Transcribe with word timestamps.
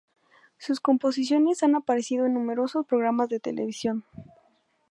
Sus 0.57 0.79
composiciones 0.79 1.61
han 1.61 1.75
aparecido 1.75 2.25
en 2.25 2.33
numerosos 2.33 2.87
programas 2.87 3.29
de 3.29 3.39
televisión. 3.39 4.03